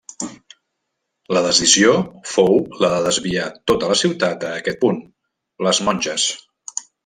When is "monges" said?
5.91-6.27